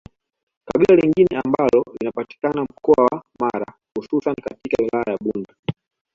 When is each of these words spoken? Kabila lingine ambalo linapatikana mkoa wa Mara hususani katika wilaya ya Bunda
Kabila 0.65 0.95
lingine 0.95 1.37
ambalo 1.45 1.85
linapatikana 1.99 2.63
mkoa 2.63 3.05
wa 3.11 3.23
Mara 3.39 3.73
hususani 3.97 4.35
katika 4.43 4.83
wilaya 4.83 5.05
ya 5.11 5.17
Bunda 5.21 5.55